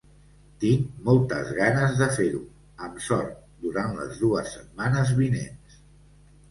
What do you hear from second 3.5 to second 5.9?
durant les dues setmanes vinents.